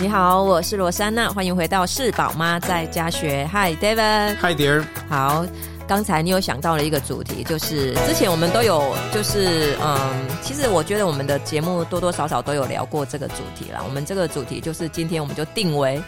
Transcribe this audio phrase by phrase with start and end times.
[0.00, 3.44] 你好，我是罗珊娜，欢迎回到是宝妈在家学。
[3.52, 4.86] Hi dear。
[5.08, 5.44] 好，
[5.88, 13.80] 刚才你有想到了一个主题，就是之前我们都有，就是嗯，其实我觉得我们的节目多多少少都有聊过这个主题啦。
[13.84, 16.00] 我们这个主题就是今天我们就定为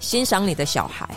[0.00, 1.08] 欣赏你的小孩。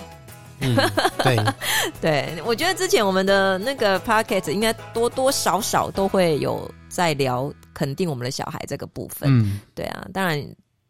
[0.59, 0.75] 嗯，
[1.23, 1.36] 对，
[2.00, 9.27] 对，我觉得之前我们的那个 podcast 应该多多少少都会有在聊肯定我们的小孩这个部分。
[9.32, 10.39] 嗯，对啊，当然。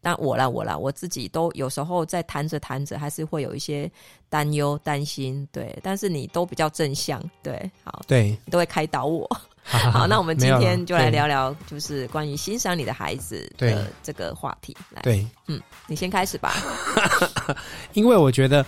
[0.08, 3.90] 但我啦，我啦，我自己都有时候在谈着谈着，还是会有一些
[4.30, 5.78] 担忧、担心，对。
[5.82, 9.28] 但是你都比较正向，对，好，对，你都会开导我。
[9.68, 14.74] 好，那我们今天就来聊聊，就是关于欣赏你的孩子的这个话题。
[14.94, 16.54] 来，对，嗯，你先开始吧。
[17.92, 18.64] 因为我觉得。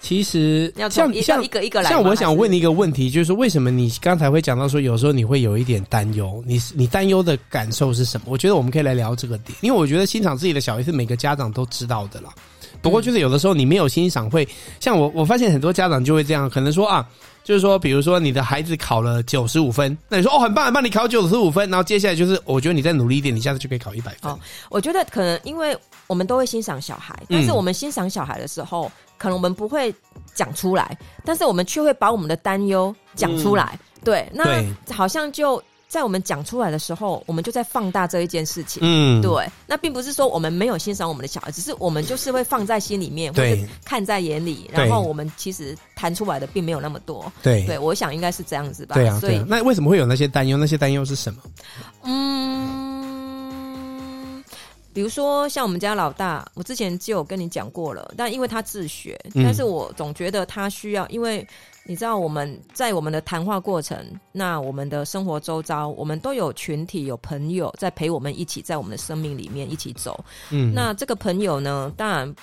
[0.00, 6.42] 其实像像一个一个来，像我想问你一个问题，就是为什么你刚才会讲到说，有时候你会有一点担忧？
[6.46, 8.26] 你你担忧的感受是什么？
[8.28, 12.30] 我觉得我们可以来聊这个点，因为我觉得欣赏自己的小孩是每个家长都知道的啦。
[12.80, 14.46] 不过就是有的时候你没有欣赏，会
[14.78, 17.04] 像我我发现很多家长就会这样，可能说啊，
[17.42, 24.30] 就是说，比如说你的孩子考了九十五分，那你说哦很棒很棒，你考九十五分，然后接下来就是我觉得你再努力一点，你下次就可以考一百分。
[24.30, 24.38] 哦，
[24.70, 28.86] 我觉得可能因为我们都会欣赏小孩，但是我们欣赏小孩的时候。
[28.86, 29.94] 嗯可能我们不会
[30.34, 33.78] 讲出来，但是我们却会把我们的担忧讲出来。
[33.96, 38.80] 嗯、对，那好像就在我们讲出来的时候，我们就在放大这一件事情。
[38.84, 39.46] 嗯，对。
[39.66, 47.30] 那并不是说我们没有欣赏我们的小孩，只是我们就是会放在心里面，或者看在眼里，然后我们其实谈出来的并没有那么多。
[47.42, 48.94] 对，对，我想应该是这样子吧。
[48.94, 50.56] 对啊，所以那为什么会有那些担忧？
[50.56, 51.42] 那些担忧是什么？
[52.04, 52.87] 嗯。
[54.98, 61.46] 比如说，像我们家老大，我之前就有跟你讲过了，但因为他自学，但是我总觉得他需要，因为
[61.84, 70.18] 你知道我们在我们的谈话过程，那我们的生活周遭，我们都有群体，有朋友在陪我们一起，在我们的生命里面一起走。
[70.50, 72.34] 嗯，那这个朋友呢，当然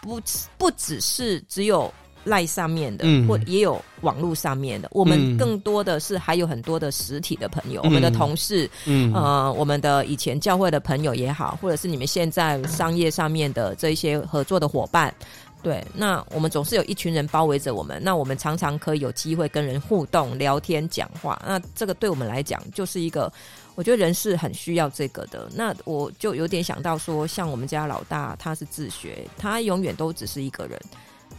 [0.00, 0.20] 不
[0.56, 1.92] 不只是只有。
[2.24, 4.88] 赖上面的，或也有网络上面的。
[4.88, 15.14] 嗯、我们更多的是还有很多的实体的朋友，嗯、我们的同事，嗯，呃，我们的以前教会的朋友也好，或者是你们现在商业上面的这一些合作的伙伴，
[15.62, 23.32] 对，那我们总是有一群人包围着我们，那我们常常可以有机会跟人互动、聊天、讲话，那这个对我们来讲就是一个，
[23.74, 25.48] 我觉得人是很需要这个的。
[25.54, 30.78] 那我就有点想到说，像我们家老大，他是自学，他永远都只是一个人。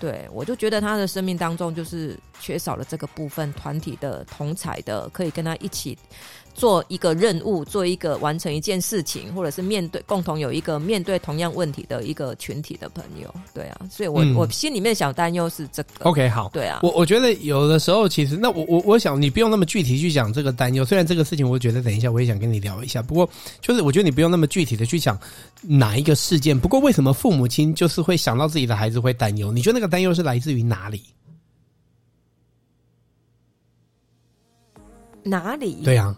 [0.01, 5.95] 对，我就觉得他的生命当中就是缺少了这个部分，团体的同彩的，可以跟他一起。
[6.53, 15.89] 做一个任务，做一个完成一件事情，或者是面对共同有一个面对同样问题的一个群体的朋友，对啊，所以我，我、嗯、我心里面想担忧是这个。
[16.05, 23.29] OK，好，对啊，我我觉得有的时候其实，那我我我想你不用那么具体去讲这个担忧，虽然这个事情我觉得等一下我也想跟你聊一下，不过
[23.61, 25.17] 就是我觉得你不用那么具体的去讲
[25.61, 26.59] 哪一个事件。
[26.59, 29.51] 不过为什么父母亲就是会想到自己的孩子会担忧？
[29.51, 31.01] 你觉得那个担忧是来自于哪里？
[35.23, 35.83] 哪里？
[35.83, 36.15] 对啊。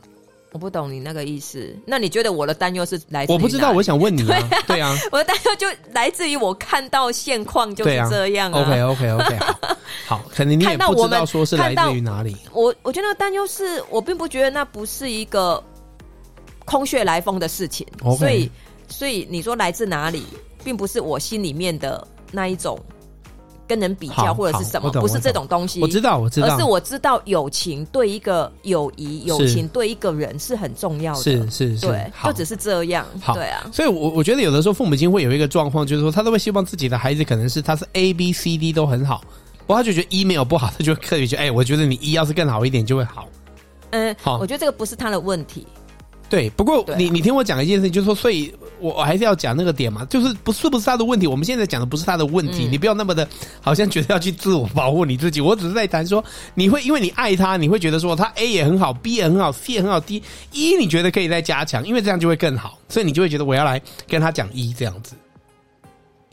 [0.53, 3.33] 我不懂你那个意思，那你觉得我的担忧是来自？
[3.33, 4.49] 我不知道，我想问你啊。
[4.67, 8.61] 对啊， 我的担忧就来自于我看到现况就是这样啊。
[8.61, 9.59] OK OK OK，好，
[10.05, 12.37] 好， 可能你也不知道说是来自于哪里。
[12.53, 15.61] 我我觉得担忧是我并不觉得那不是一个
[16.65, 18.17] 空穴来风的事情，Okay.
[18.17, 18.51] 所以
[18.87, 20.23] 所以你说来自哪里，
[20.63, 22.79] 并不是我心里面的那一种。
[23.67, 25.81] 跟人比较或者是什么，不是这种东西。
[25.81, 31.21] 我知道，我知道，而是我知道友情对一个友谊、友情对一个人是很重要的。
[31.21, 33.05] 是是是，对，就只是这样。
[33.33, 33.69] 对啊。
[33.71, 39.21] 所以，我我觉得有的时候父母亲会有一个状况，就是说他都会希望自己的孩子可能是他是 A B C D 都很好，
[39.59, 43.27] 不过他就觉得 E 没有不好，他就刻意觉得，哎，我觉得你 E 要是更好一点就会好。
[43.91, 45.65] 嗯，好，我觉得这个不是他的问题。
[46.29, 48.51] 对，不过你你听我讲一件事情，就是说，所以
[48.83, 53.25] 我我还是要讲那个点嘛，就是不是不是他的问题，我们现在讲的不是他的问题，嗯、你不要那么的，
[53.61, 55.39] 好像觉得要去自我保护你自己。
[55.39, 56.23] 我只是在谈说，
[56.53, 60.21] 你会因为你爱他，你会觉得说他 A 也很好，B 也很好，C 也很好，D
[60.51, 65.15] E 你觉得可以再加强，因为这样就会更好，所以你就会觉得我要来跟他讲 E 这样子。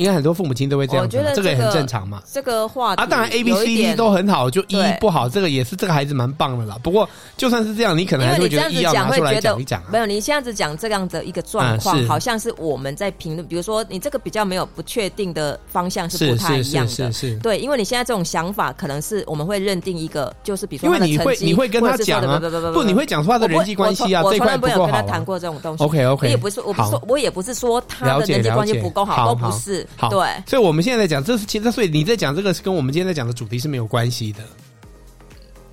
[0.00, 2.23] 应该很多父母亲都会这样，我觉得这个也很正常嘛。
[2.32, 6.79] 这个话啊，当然 A B C D 都很好，就 E 不好，这个也是这个孩子蛮棒的啦。
[6.82, 7.06] 不过
[7.37, 9.82] 就算是这样，你可能还是会觉得 E 要拿出来讲一讲。
[9.93, 13.47] 没有，你这样子讲这样的一个状况，好像是我们在评论。
[13.47, 17.12] 比如说，你这个比较没有不确定的方向是不太一样的。
[17.12, 22.41] 是，对，因为你现在这种想法，可能是我们会认定一个，就是比如说，因为你会你会跟他讲啊，
[22.73, 24.79] 不，你会讲出他的人际关系啊，这块不够好。
[24.79, 25.85] 我从来没有跟他谈过这种东西。
[25.85, 29.87] OK OK，我也不是，我不是说，我也不是说他的人际关系不够好，都不是。
[30.08, 30.72] 对，所以我。
[30.72, 34.38] 们现在在讲，这是其实，所以你在讲这个是跟我们今天在讲的主题是没有关系的。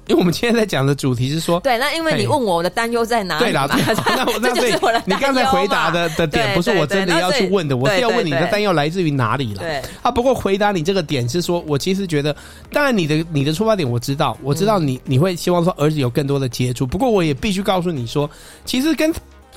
[0.07, 3.45] 因为我们今天在讲的主题是说，对，那因为你问我我的担忧在哪里？
[3.45, 3.65] 对啦，
[4.17, 4.71] 那我那对，
[5.05, 9.59] 你刚才回答的的点不是我真的要去问的，我是要问你的担忧来自于哪里了？
[9.59, 12.35] 对啊，不过回答你这个点是说，我其实觉得，
[12.71, 18.29] 当然你的你的出发点我知道，我知道你你会希望说儿子有更多的接触，不过我也必须告诉你说，
[18.65, 19.13] 其实跟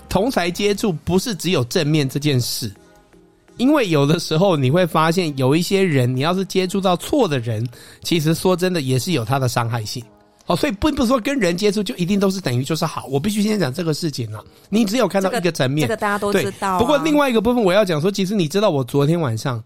[0.08, 2.70] 同才接触不是只有正面这件事。
[3.60, 7.64] 因为有的时候你会发现，有一些人，你要是接触到错的人，
[8.02, 10.02] 其实说真的也是有他的伤害性。
[10.46, 13.04] 哦，所以并不是说跟人接触就一定都是等于就是好。
[13.10, 16.78] 我必须先讲这个事情啊，你只有看到一个层面，这个大家都知道。
[16.78, 19.62] 不过另外一个部分我要讲说，其实你知道，我昨天晚上，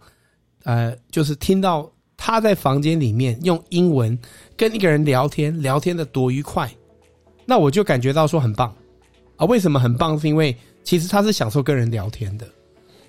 [0.64, 4.18] 呃，就是听到他在房间里面用英文
[4.56, 6.68] 跟一个人聊天，聊天的多愉快，
[7.46, 8.74] 那我就感觉到说很棒
[9.36, 9.46] 啊。
[9.46, 10.18] 为什么很棒？
[10.18, 12.46] 是因为其实他是享受跟人聊天的。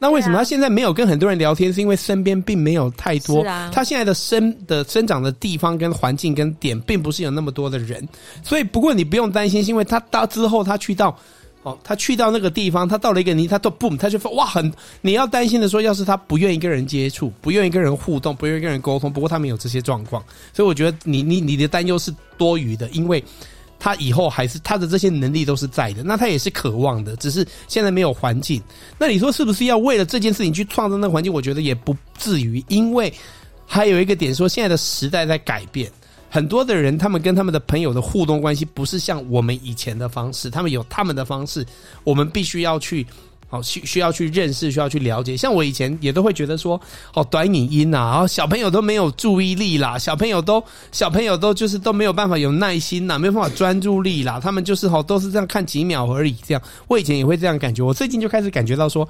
[0.06, 1.74] 那为什么他现在没有跟很多人聊天？
[1.74, 3.44] 是因为身边并没有太多。
[3.72, 8.08] 他现在的生的生长的地方跟环境跟点，并不是有那么多的人。
[8.44, 11.18] 所以，不过你不用担心，是因为他到之后，他去到
[11.64, 14.72] 哦，他去到那个地方，他到了一个你，他都 boom，他就说哇，很
[15.02, 19.12] 你要担心的说，要是他不愿意跟人接触，不愿意跟人互动，不愿意跟人沟通。
[19.12, 20.24] 不过他没有这些状况，
[20.54, 23.24] 所以我觉得你你你的担忧是多余的，因为。
[23.86, 28.60] 他以后还是他的这些能力都是在的，那他也是渴望的，只是现在没有环境。
[28.98, 31.32] 那你说是不是要为了这件事情去创造那个环境？
[31.32, 33.14] 我觉得也不至于，因为
[33.64, 35.88] 还有一个点说，现在的时代在改变，
[36.32, 41.64] 很多的人他们跟他们的朋友的互动关系不是像我们以前的方式，他们有他们的方式，
[42.04, 43.06] 我们必须要去。
[43.48, 45.38] 好需需要去认识，需要去了解。
[45.38, 46.80] 像我以前也都会觉得说，
[47.14, 56.36] 哦，短影音呐，然后小朋友都没有注意力啦，小朋友都小朋友都就是都没有办法有耐心呐，没有办法专注力啦，他们就是好都是这样看几秒而已。
[56.46, 57.84] 这样，我以前也会这样感觉。
[57.84, 59.08] 我最近就开始感觉到说，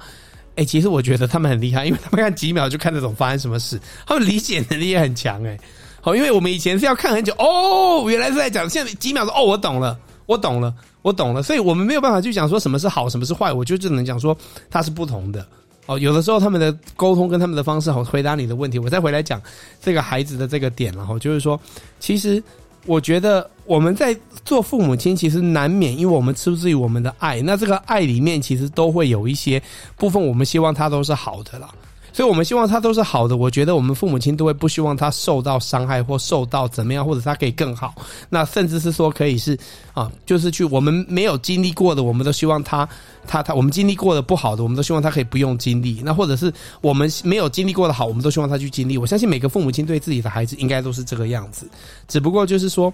[0.56, 5.42] 哎，其实我觉得他们很厉害，因为他们看几秒就看得懂发生什么事，他们理解能力也很强。
[5.44, 5.58] 哎，
[6.00, 10.72] 好，因为我们以前是要看很久，哦，原来是在讲，现在几秒钟，哦，我懂了，我懂了。
[11.06, 14.36] 我懂了，所以我们没有办法去讲说什么是好，什么是坏，我就只能讲说
[14.68, 15.46] 它是不同的。
[15.86, 18.76] 哦，有的时候他们的沟通跟他们的方式，好回答你的问题。
[18.76, 19.40] 我再回来讲
[19.80, 21.60] 这个孩子的这个点，然后就是说，
[22.00, 22.42] 其实
[22.86, 29.62] 我觉得我们在做父母亲，其实难免，因为我们出自于我们的爱，那这个爱里面其实都会有一些
[29.96, 31.68] 部分，我们希望它都是好的了。
[32.16, 33.36] 所以，我们希望他都是好的。
[33.36, 37.94] 我觉得，我们父母亲都会不希望他受到伤害或受到怎么样，或者他可以更好。
[38.30, 39.54] 那甚至是说，可以是
[39.92, 42.88] 啊，就是去我们没有经历过的，我们都希望他
[43.26, 46.00] 他他，我们经历过的不好的，我们都希望他可以不用经历。
[46.02, 48.96] 那或者是我们没有经历过的好，我们都希望他去经历。
[48.96, 51.68] 我相信每个父母亲对自己的孩子应该都是这个样子。
[52.08, 52.90] 只不过就是说，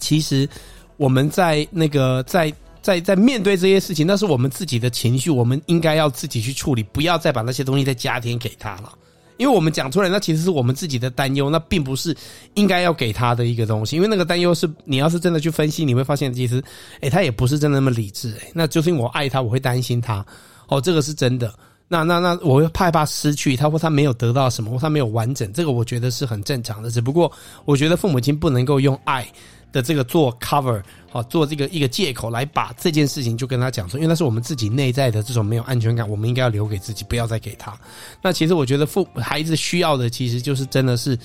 [0.00, 0.48] 其实
[0.96, 2.52] 我们在那个在。
[2.84, 8.92] 在在面对这些事情，那是我们自己的情绪，我们应该要自己去处理，不要再把那些东西再加添给他了。
[9.38, 12.14] 因为我们讲出来，那其实是我们自己的担忧，那并不是
[12.52, 13.96] 应该要给他的一个东西。
[13.96, 16.62] 因为那个担忧是你要是真的去分析，你会发现其实，
[17.00, 18.34] 诶，他也不是真的那么理智。
[18.52, 20.24] 那就是因为我爱他，我会担心他。
[20.68, 21.52] 哦，这个是真的。
[21.88, 25.50] 那那那，我会害怕失去他，或他没有得到什么，或他没有完整。
[25.54, 26.90] 这个我觉得是很正常的。
[26.90, 27.32] 只不过，
[27.64, 29.26] 我觉得父母亲不能够用爱
[29.74, 30.80] 的这个做 cover。
[31.10, 37.72] 好，做这个一个借口来把这件事情就跟他讲说，因为那是我们自己内在的这种没有安全感，我们应该要留给自己，不要再给他。
[38.20, 41.16] 那其实我觉得父孩子需要的其实就是真的是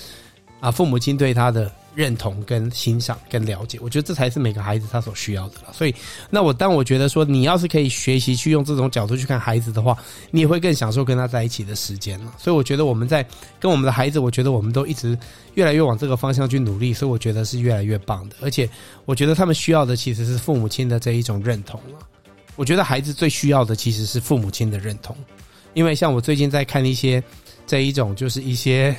[0.59, 1.71] 啊，父母亲对他的。
[1.95, 5.73] 认同跟欣赏跟了解，我觉得这才是每个孩子他所需要的了。
[5.73, 5.93] 所以，
[6.29, 9.97] 那我当我觉得说，你要是可以学习去用这种角度去看孩子的话，
[10.31, 12.33] 你也会更享受跟他在一起的时间了。
[12.37, 13.25] 所以，我觉得我们在
[13.59, 15.17] 跟我们的孩子，我觉得我们都一直
[15.55, 16.93] 越来越往这个方向去努力。
[16.93, 18.35] 所以，我觉得是越来越棒的。
[18.39, 18.69] 而且，
[19.03, 21.99] 我觉得他们需要的其实是父母亲的这一种认同了。
[22.55, 25.17] 我觉得孩子最需要的其实是父母亲的认同，
[25.73, 27.21] 因为像我最近在看一些
[27.67, 28.95] 这一种，就是一些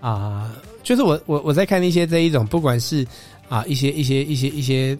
[0.00, 0.50] 啊。
[0.82, 3.06] 就是我我我在看一些这一种，不管是
[3.48, 4.96] 啊一些一些一些一些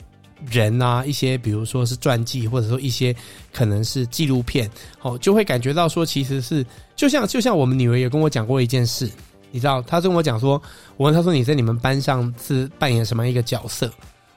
[0.51, 3.15] 人啊，一些比如说是传记，或者说一些
[3.53, 4.71] 可能是纪录片，
[5.03, 6.65] 哦，就会感觉到说，其实是
[6.97, 9.11] 就像就像我们女儿也跟我讲过一件事，
[9.51, 10.61] 你知道，她跟我讲说，
[10.97, 13.93] 我问她说你在你们班上是扮演什么一个角色？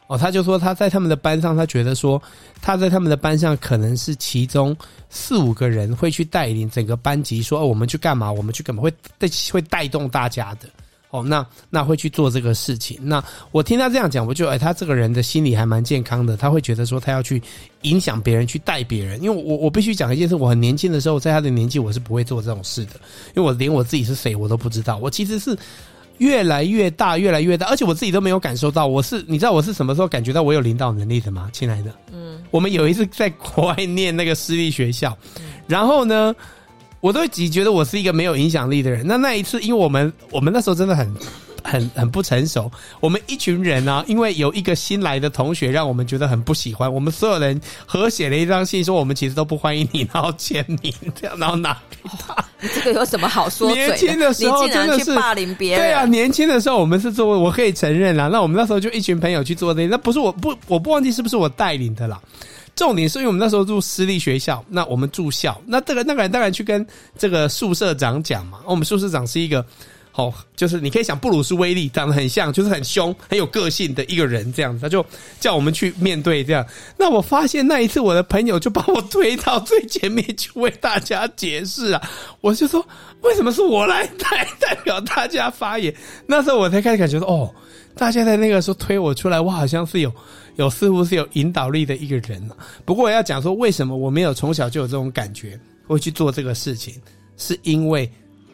[0.08, 2.22] 哦，她就说她在他们的班上，她觉得说
[2.62, 4.76] 她在他们的班上可能是其中
[5.10, 8.30] 四五个人会去带领整个班级说，哦，我们去干嘛？
[8.30, 8.82] 我们去干嘛？
[8.82, 10.68] 会带会带动大家的。
[11.14, 12.98] 哦，那那会去做这个事情。
[13.00, 16.36] 那我听他这样讲，我就哎，他这个人的心理还蛮健康的。
[16.36, 17.40] 他会觉得说，他要去
[17.84, 19.22] 影响别人，去带别人。
[19.22, 22.94] 因为我我必须讲一件事，我很年轻的时候，在他的年纪，我是不会做这种事的。
[23.36, 24.98] 因为我连我自己是谁我都不知道。
[24.98, 25.56] 我其实是
[26.18, 28.88] 越来越大，越来越大，而且我自己都没有感受到。
[28.88, 31.94] 我是你知道我是什么时候感觉到我有领导能力的吗，亲爱的？
[32.12, 35.16] 嗯，我们有一次在国外念那个私立学校，
[35.68, 36.34] 然后呢，
[37.04, 39.06] 我都自己觉得我是一个没有影响力的人。
[39.06, 41.14] 那那一次，因为我们我们那时候真的很
[41.62, 42.72] 很很不成熟。
[43.02, 46.92] 我们一群人呢、啊，因为有一个新来的同学，让我们觉得很不喜欢。
[46.92, 52.34] 我们所有人合写了一张信，说我们其实都不欢迎你，然后签名这样，然后拿给他。
[52.74, 53.70] 这个有什么好说？
[53.74, 55.82] 年轻的时候真的是霸凌别人。
[55.82, 58.30] 对啊，年轻的时候我们是做，我可以承认啦。
[58.30, 62.18] 那我们那时候就一群朋友去做那，那不是我不我不忘记是不是我带领的啦。
[62.76, 66.86] 重点是因为我们那时候住私立学校，那我们住校，那这个那个人当然去跟
[67.18, 68.60] 这个宿舍长讲嘛。
[68.66, 69.64] 我们宿舍长是一个，
[70.16, 75.06] 哦，就是你可以想布鲁斯威利长得很像，就是很凶、很有个性的一个人这样子，他就
[75.40, 76.66] 叫我们去面对这样。
[76.98, 82.02] 那我发现那一次我的朋友就把我推到最前面去为大家解释啊，
[82.42, 82.86] 我就说
[83.22, 85.94] 为什么是我来代代表大家发言？
[86.28, 87.54] 那时候我才开始感觉说，哦，
[87.96, 90.14] 大家在那个时候推我出来，我好像是有。
[90.56, 92.48] 有似乎是有引导力的一个人，
[92.86, 96.94] 不过我要讲说，为什么我没有从小就有这种感觉，会去做这个事情，
[97.38, 98.08] 是因为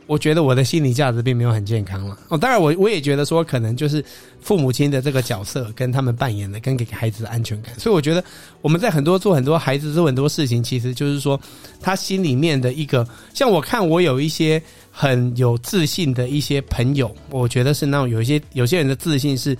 [0.09, 2.17] 我觉得我的心理价值并没有很健康了。
[2.29, 4.03] 哦，当然我我也觉得说，可能就是
[4.41, 7.79] 父母亲的这个角色跟他们扮演的，跟给孩子的安全感。
[7.79, 8.23] 所以我觉得
[8.61, 11.39] 我们在很多做很多孩子做很多事情，其实就是说
[11.79, 14.59] 他心里面的一个，像我看我有一些
[14.91, 19.55] 很有自信的一些朋友，我觉得是那种有一些有些人的自信是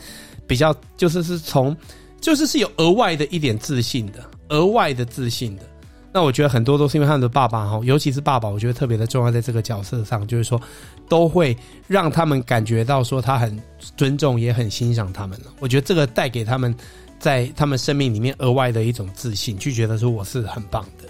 [0.47, 1.77] 比较，就是是从。
[2.21, 5.63] 就是是有额外的一点自信的，额外的自信的。
[6.11, 10.59] 那我觉得很多都是因为他们的爸爸哈，尤其是爸爸，我觉得特别的重要，在这个角色上，就是说
[11.07, 11.55] 都会
[11.87, 13.61] 让他们感觉到说他很
[13.95, 15.39] 尊重，也很欣赏他们。
[15.59, 16.73] 我觉得这个带给他们
[17.19, 21.08] 在他们生命里面额外的一种自信，就觉得说我是很棒的。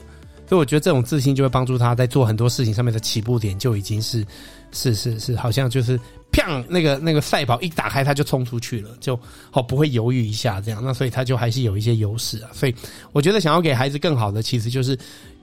[0.50, 4.25] 所以我觉得这种自信就会帮助他在做很多事情上面的起步点就已经是
[4.74, 5.98] 是是是，好像就是。
[6.32, 6.63] 砰！
[6.70, 10.79] 那个那个赛跑一打开，他就冲出去了，就好不会犹豫一下这样。
[10.86, 12.51] 那所以他就还是有一些优势啊。
[12.53, 12.75] 所以
[13.12, 14.96] 我觉得想要给孩子更好的，其实就是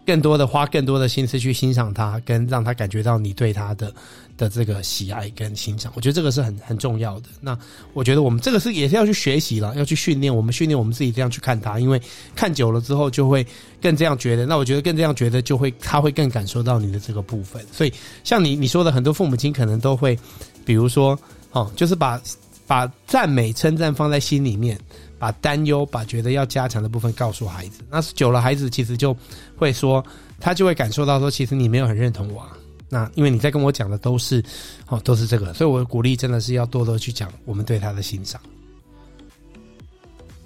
[0.07, 3.93] 更多的花更多的心思去欣赏他，跟让他感觉到你对他的
[4.39, 5.93] 的这个喜爱跟欣赏。
[5.97, 7.29] 我觉得这个是很很重要的。
[7.41, 7.59] 那
[7.93, 10.35] 我觉得我们这个是也是要去学习了，要去训练。
[10.35, 12.01] 我们训练我们自己这样去看他，因为
[12.35, 13.45] 看久了之后就会
[13.83, 14.47] 更这样觉得。
[14.47, 17.61] 那我觉得更这样觉得，就会他会更感受到你的这个部分。
[17.73, 20.17] 所以像你你说的，很多父母亲可能都会。
[20.67, 21.17] 比如说，
[21.53, 22.21] 哦，就是把
[22.67, 24.77] 把赞美称赞放在心里面，
[25.19, 27.81] 把担忧、把觉得要加强的部分告诉孩子。
[27.91, 29.17] 那久了，孩子其实就
[29.57, 30.05] 会说，
[30.41, 32.53] 他就会感受到说，其实你没有很认同我啊。
[32.89, 34.43] 那因为你在跟我讲的都是，
[34.89, 38.41] 哦，都是这个，所以我鼓励真的是要多多去讲我们对他的欣赏。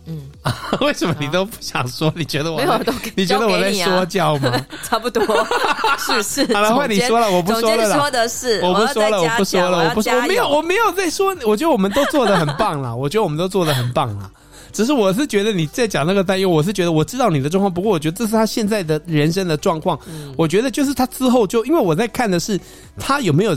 [0.06, 0.22] 嗯，
[0.80, 2.10] 为什么你都不想说？
[2.16, 2.80] 你觉得我没有？
[3.14, 4.66] 你觉得我在说教吗？
[4.82, 5.22] 差不多，
[5.98, 6.54] 是不是？
[6.54, 7.86] 好了，换你说了，我不说了。
[7.86, 11.36] 总说的是，我不说了，我不说了，我不说，我没有，我没有在说。
[11.44, 14.30] 我觉得我们都做的很棒了，我觉得我们都做的很棒了。
[14.72, 19.98] 只是我是觉得你在讲那个担忧，我是觉得我知道你的状况，不过我觉得这是他现在的人生的状况。
[20.36, 22.58] 我觉得就是他之后就，因为我在看的是
[22.98, 23.56] 他有没有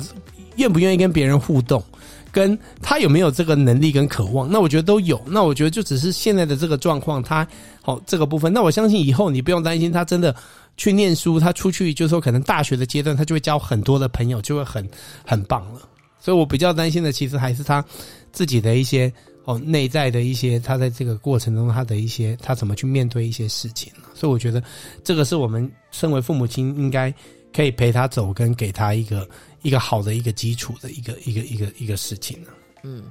[0.55, 1.83] 愿不愿意跟别人互动。
[2.31, 5.21] 跟他有没有这个能力跟渴望，那我觉得都有。
[5.27, 7.47] 那我觉得就只是现在的这个状况，他
[7.79, 8.51] 好这个部分。
[8.51, 10.35] 那我相信以后你不用担心，他真的
[10.75, 14.83] 去念书，他出去就是说可能大学的阶段，他就会交很多的朋友，就会很
[15.23, 15.81] 很棒了。
[16.19, 17.85] 所以我比较担心的，其实还是他
[18.31, 19.13] 自己的一些
[19.45, 23.91] 哦内在的一些，他在这个过程中他的一些，他怎么去面对一些事情。
[24.13, 24.63] 所以我觉得
[25.03, 27.13] 这个是我们身为父母亲应该
[27.53, 29.27] 可以陪他走，跟给他一个。
[29.63, 32.83] 一个好的一个基础的一个一个一个一个事情呢、啊。
[32.83, 33.01] 嗯，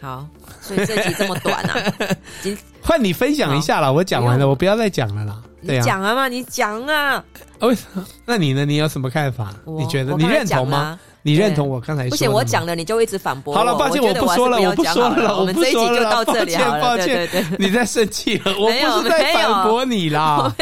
[0.00, 0.28] 好，
[0.60, 1.94] 所以这集这么短啊，
[2.82, 3.92] 换你分享一下啦。
[3.92, 5.40] 我讲完了，我不要再讲了啦。
[5.66, 7.24] 你讲啊嘛，你讲啊。
[7.60, 8.04] 为什么？
[8.26, 8.64] 那你呢？
[8.64, 9.54] 你有什么看法？
[9.64, 10.98] 你觉得你认同吗？
[11.26, 12.06] 你认同我刚才？
[12.10, 13.54] 不行，我讲了你就一直反驳。
[13.54, 16.78] 好了，抱歉，我不说了，我不说了，我们这一集就到这里了。
[16.82, 18.52] 抱歉，抱歉，你在生气了？
[18.60, 20.52] 我不是在反驳你啦，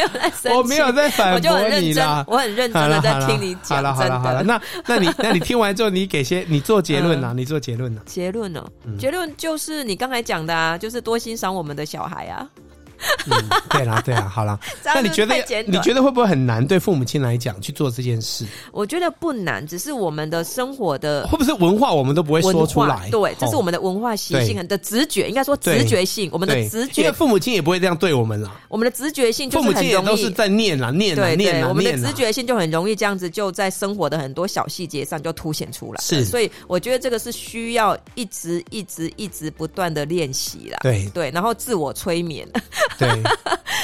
[0.55, 3.77] 我没有在反驳你啦，我很认真的在听你讲。
[3.77, 7.33] 好了，好了，好了，那那你那你听完之后，你给些你做结论呐？
[7.35, 7.99] 你做结论呢？
[8.05, 8.65] 结论呢？
[8.97, 12.47] 结论就是你刚才讲的啊，就是多欣赏我们的小孩啊。
[13.25, 14.59] 嗯，对啦，对啦， 好啦。
[14.83, 18.45] 那你觉得你觉得会不会很难对父母亲来讲去做这件事？
[18.71, 23.09] 我觉得不难，只是我们的生活的会不会文化我们都不会说出来？
[23.09, 27.01] 对，这是我们的文化习性的直觉，应该说直觉性，我们的直觉。
[27.01, 28.59] 因为父母亲也不会这样对我们啦。
[28.67, 31.67] 我们的直觉性就是很容易，父母亲也都是在念啦，念啦，念啦。
[31.67, 36.01] 我们的直觉性就很容易这样子，就在生活的很多小细节上就凸显出来。
[36.01, 40.79] 是，所以我觉得这个是需要一直一直一直不断的练习啦。
[40.81, 42.47] 对对，然后自我催眠。
[42.99, 43.09] 对。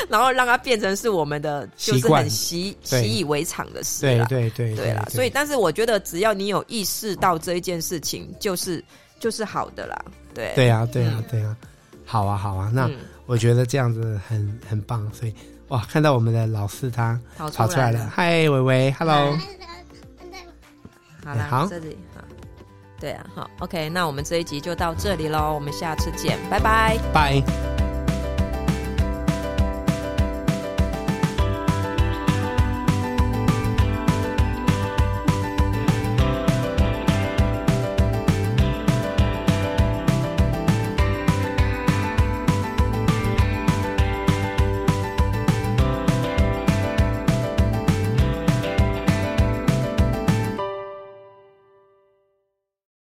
[0.10, 4.26] 然后让它变成是我们的，就是很习习以为常的事了。
[4.26, 5.06] 对对对，对啦。
[5.10, 8.84] 所以，但是我觉得，只要你有意识到这一件事情，就是
[9.20, 10.04] 就是好的啦。
[10.34, 11.56] 对对啊，对啊，对啊，
[12.06, 12.72] 好啊，好啊。
[12.74, 12.90] 那
[13.26, 15.08] 我觉得这样子很很棒。
[15.14, 15.34] 所以
[15.68, 18.12] 哇，看到我们的老师他跑出来了。
[18.12, 19.38] 嗨，维维，Hello。
[21.24, 22.24] 好了，好，这里好。
[23.00, 27.79] 对啊，好，OK，那我们这一集就到这里喽，我们下次见，拜拜，拜。